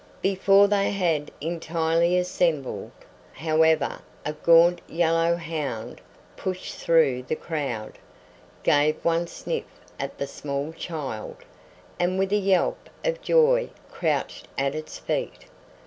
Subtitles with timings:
[0.23, 2.89] Before they had entirely assembled,
[3.33, 6.01] however, a gaunt yellow hound
[6.35, 7.99] pushed through the crowd,
[8.63, 9.65] gave one sniff
[9.99, 11.37] at the small child,
[11.99, 15.45] and with a yelp of joy crouched at its feet.